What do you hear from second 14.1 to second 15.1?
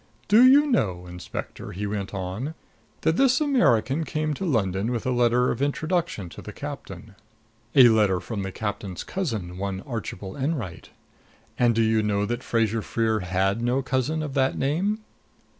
of that name?"